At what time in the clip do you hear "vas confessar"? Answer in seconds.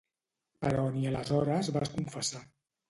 1.79-2.45